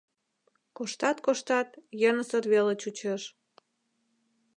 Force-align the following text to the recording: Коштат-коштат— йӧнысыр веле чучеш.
Коштат-коштат— 0.77 1.67
йӧнысыр 2.01 2.43
веле 2.53 2.73
чучеш. 2.81 3.21